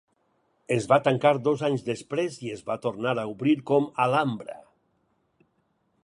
[0.75, 4.57] Es va tancar dos anys després i es va tornar a obrir com Alhambra.